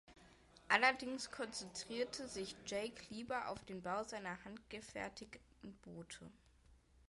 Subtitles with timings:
[0.67, 6.25] Allerdings konzentrierte sich Jake lieber auf den Bau seiner handgefertigten Boote.